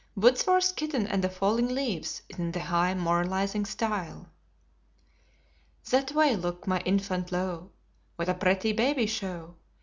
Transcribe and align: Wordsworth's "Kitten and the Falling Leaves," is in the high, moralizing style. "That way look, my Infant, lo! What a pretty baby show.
Wordsworth's 0.15 0.71
"Kitten 0.71 1.05
and 1.05 1.23
the 1.23 1.29
Falling 1.29 1.67
Leaves," 1.67 2.23
is 2.27 2.39
in 2.39 2.53
the 2.53 2.59
high, 2.59 2.95
moralizing 2.95 3.65
style. 3.65 4.25
"That 5.91 6.11
way 6.13 6.35
look, 6.35 6.65
my 6.65 6.79
Infant, 6.79 7.31
lo! 7.31 7.69
What 8.15 8.27
a 8.27 8.33
pretty 8.33 8.73
baby 8.73 9.05
show. 9.05 9.57